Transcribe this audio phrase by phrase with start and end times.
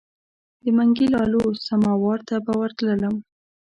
[0.63, 3.15] د منګي لالو سماوار ته به ورتللم.